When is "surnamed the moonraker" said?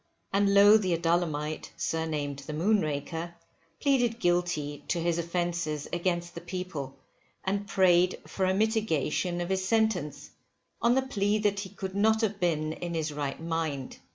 1.77-3.35